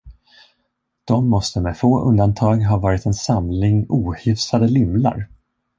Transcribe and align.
De 1.05 1.29
måste 1.29 1.61
med 1.61 1.77
få 1.77 2.01
undantag 2.01 2.63
ha 2.65 2.77
varit 2.77 3.05
en 3.05 3.13
samling 3.13 3.85
ohyfsade 3.89 4.67
lymlar. 4.67 5.27